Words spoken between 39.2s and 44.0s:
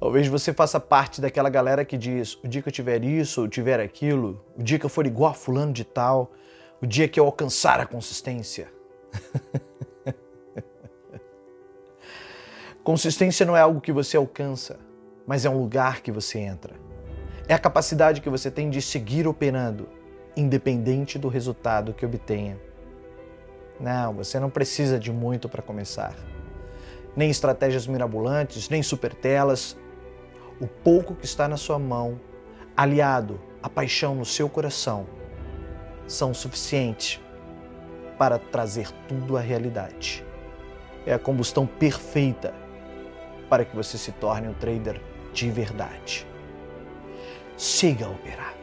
à realidade. É a combustão perfeita para que você